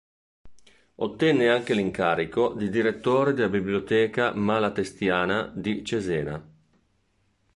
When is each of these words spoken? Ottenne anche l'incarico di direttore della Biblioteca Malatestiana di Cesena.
Ottenne 0.95 1.49
anche 1.49 1.75
l'incarico 1.75 2.53
di 2.55 2.71
direttore 2.71 3.33
della 3.35 3.49
Biblioteca 3.49 4.33
Malatestiana 4.33 5.51
di 5.53 5.85
Cesena. 5.85 6.43